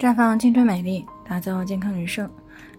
[0.00, 2.26] 绽放青春美丽，打造健康人生。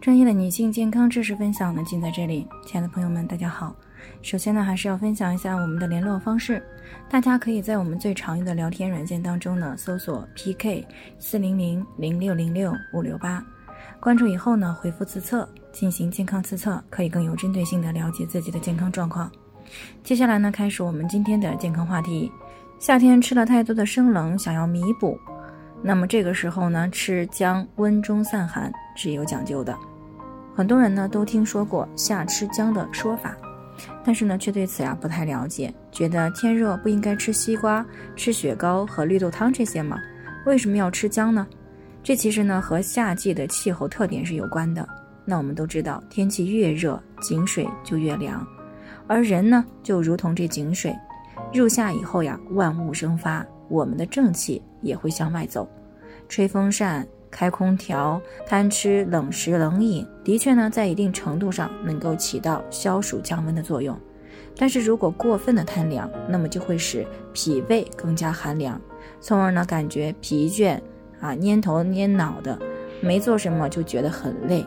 [0.00, 2.48] 专业的女性健康知识分享呢，尽在这里。
[2.64, 3.76] 亲爱的朋友们，大家好。
[4.22, 6.64] 首先呢，还是要分享一下我们的联络方式。
[7.10, 10.86] 大家可以在我们最常用的聊天软件当中呢，搜索 PK
[11.18, 13.44] 四零零零六零六五六八，
[14.00, 19.30] 关注以后呢，回复自测进行健康自测，可以更有针对性的了解自己的健康状况。
[20.02, 22.32] 接下来呢，开始我们今天的健康话题。
[22.78, 25.20] 夏天吃了太多的生冷，想要弥补。
[25.82, 29.76] 那么这个时候呢，吃姜温中散寒是有讲究的。
[30.54, 33.34] 很多人呢都听说过夏吃姜的说法，
[34.04, 39.98] 但是呢却对此呀不太了解，觉得天热不应该吃西瓜、吃雪糕和绿豆汤这些吗？
[40.44, 41.46] 为什么要吃姜呢？
[42.02, 44.86] 这其实呢和夏季的气候特点是有关的。
[45.24, 48.46] 那我们都知道，天气越热，井水就越凉，
[49.06, 50.94] 而人呢就如同这井水，
[51.54, 53.46] 入夏以后呀，万物生发。
[53.68, 55.68] 我们的正气也会向外走，
[56.28, 63.98] 吹风扇、开空调、贪吃冷食冷饮，的确呢，在一定程度上能够起到消暑降温的作用。
[64.56, 68.80] 但是如果过分的贪凉，那么就会使脾胃更加寒凉，
[69.20, 70.78] 从而呢感觉疲倦
[71.20, 72.58] 啊，蔫头蔫脑的，
[73.00, 74.66] 没做什么就觉得很累，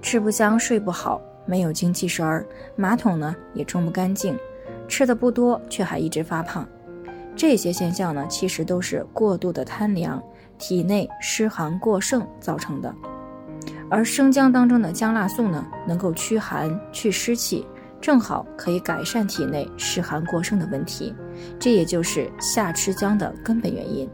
[0.00, 4.36] 吃不香，睡不好，没有精气神儿，马桶呢也冲不干净，
[4.88, 6.66] 吃的不多却还一直发胖。
[7.34, 10.22] 这些现象呢，其实都是过度的贪凉，
[10.58, 12.94] 体内湿寒过盛造成的。
[13.90, 17.66] 而生姜当中的姜辣素呢，能够驱寒去湿气，
[18.00, 21.14] 正好可以改善体内湿寒过盛的问题。
[21.58, 24.08] 这也就是夏吃姜的根本原因。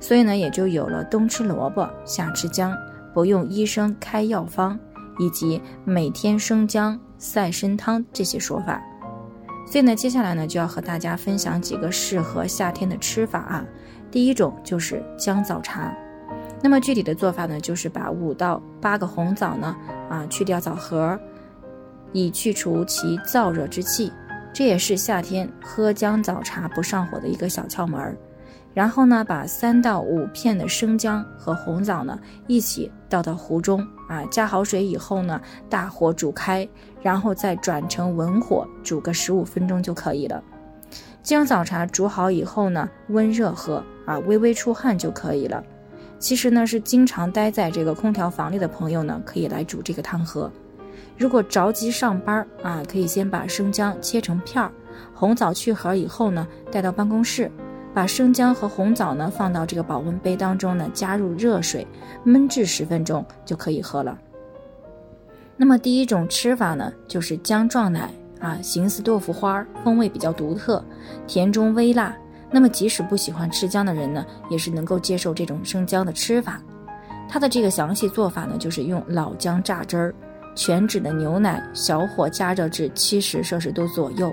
[0.00, 2.76] 所以呢，也就有了冬吃萝卜，夏吃姜，
[3.12, 4.78] 不用医生开药方，
[5.18, 8.82] 以及每天生姜赛参汤这些说法。
[9.66, 13.64] 所以呢，接下来呢就要和大家分享几个适合夏天的吃法啊。
[14.10, 15.92] 第一种就是姜枣茶，
[16.62, 19.74] 那么具体的做法呢，就是把五到八个红枣呢
[20.08, 21.18] 啊去掉枣核，
[22.12, 24.12] 以去除其燥热之气，
[24.52, 28.16] 这也是夏天喝姜枣茶不上火的一个小窍门儿。
[28.72, 36.68] 然后呢，把三到五片的生姜和红枣呢一起倒到壶中啊，加好水以后呢，大火煮开，
[37.00, 40.42] 然后再转成文火煮个十五分钟就可以了。
[41.22, 45.62] 姜枣茶煮好以后呢，温热喝啊，微微出汗就可以了。
[46.18, 50.50] 其实呢，是经常待在这个空调房里的朋友呢，可以来煮这个汤喝。
[51.16, 54.72] 如果着急上班啊，可以先把生姜切成片儿，
[55.14, 57.50] 红枣去核以后呢，带到办公室。
[57.94, 61.86] 把生姜和红枣呢放到这个保温杯当中呢，加入热水
[62.26, 64.18] 焖制十分钟就可以喝了。
[65.56, 70.84] 那么第一种吃法呢，就是姜撞奶啊，形似豆腐花，风味比较独特，
[71.28, 72.14] 甜中微辣。
[72.50, 76.60] 那么即使不喜欢吃姜的人呢，也是能够接受这种生姜的吃法。
[77.28, 80.14] 它的这个详细做法呢，就是用老姜榨汁儿，
[80.56, 84.32] 全脂的牛奶，小火加热至七十摄氏度左右。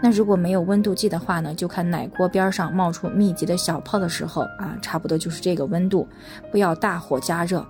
[0.00, 6.06] 那如果没有温度计的话呢，就看奶锅边上冒出密集的小泡的时候啊，差不多就是这个温度，
[6.50, 7.66] 不要大火加热。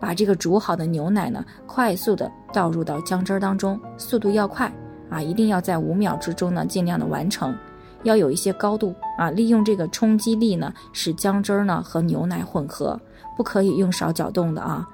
[0.00, 4.72] 把这个煮好的牛奶呢，快速的倒入到姜汁当中，速度要快
[5.08, 7.56] 啊，一定要在五秒之中呢，尽量的完成，
[8.02, 13.00] 要有一些高度啊，利用这个冲击力呢，使姜汁呢和牛奶混合，
[13.36, 14.86] 不可以用勺搅动的啊。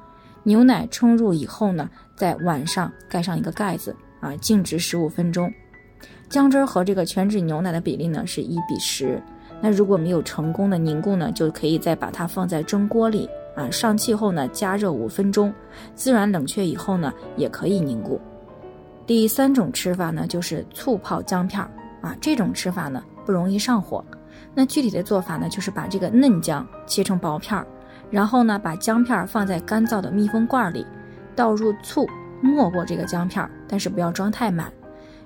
[0.43, 5.53] 牛奶冲入以后呢，在碗上盖上一个盖子啊，静置十五分钟。
[6.29, 9.23] 姜汁和这个全脂牛奶的比例呢是一比十。
[9.61, 15.53] 那如果没有成功的凝固呢，就可以再把它放在蒸锅里啊，上气后呢加热五分钟，
[15.95, 18.21] 自然冷却以后呢也可以凝固。
[19.07, 21.71] 第三种吃法呢就是醋泡姜片儿
[22.03, 24.05] 啊，这种吃法呢不容易上火。
[24.55, 27.67] 那具体的做法呢就是把这个嫩姜切成薄片儿，
[28.11, 30.85] 然后呢把姜片儿放在干燥的密封罐里，
[31.35, 32.07] 倒入醋，
[32.43, 34.71] 没过这个姜片儿，但是不要装太满。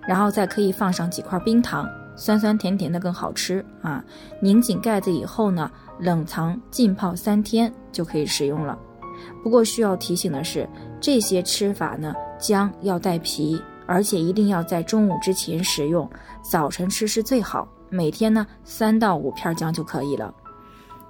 [0.09, 1.87] 然后再可以放上几块冰糖，
[2.17, 4.03] 酸酸甜甜的更好吃啊！
[4.41, 8.79] 拧紧盖子以后呢，冷藏浸泡三天就可以食用了。
[9.44, 10.67] 不过需要提醒的是，
[10.99, 16.09] 这些吃法呢，姜要带皮，而且一定要在中午之前食用，
[16.43, 17.69] 早晨吃是最好。
[17.91, 20.35] 每天呢，三到五片姜就可以了。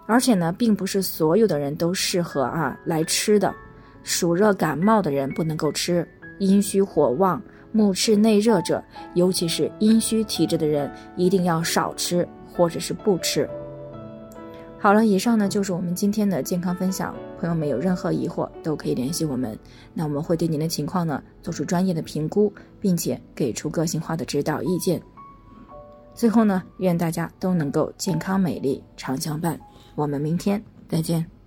[0.08, 3.54] 而且呢，并不是所有的人都适合啊来吃的，
[4.02, 6.04] 暑热感冒的人不能够吃，
[6.40, 7.40] 阴虚火旺。
[7.72, 8.82] 目赤内热者，
[9.14, 13.48] 尤其是阴虚体质的人，一定要少吃或者是不吃。
[14.80, 17.14] 好了，以上呢就是我们今天的健康分享。
[17.40, 19.58] 朋友们有任何疑惑都可以联系我们，
[19.92, 25.00] 那我们会对您的情况呢做出专业的评估，并且给出个性化的指导意见。
[26.14, 29.58] 最后呢，愿大家都能够健康美丽常相伴。
[29.94, 31.37] 我们明天再见。